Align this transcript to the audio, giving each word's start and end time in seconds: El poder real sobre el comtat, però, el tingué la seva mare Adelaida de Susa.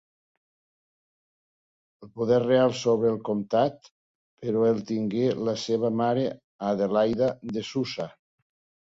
El 2.07 2.11
poder 2.21 2.39
real 2.45 2.73
sobre 2.81 3.11
el 3.17 3.21
comtat, 3.31 3.93
però, 4.47 4.67
el 4.73 4.83
tingué 4.91 5.31
la 5.51 5.57
seva 5.69 5.95
mare 6.03 6.29
Adelaida 6.75 7.33
de 7.57 7.71
Susa. 7.75 8.15